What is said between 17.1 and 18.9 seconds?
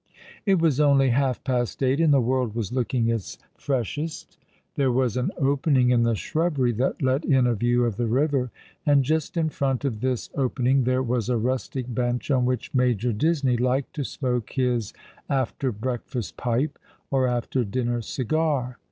or after dinner cigar.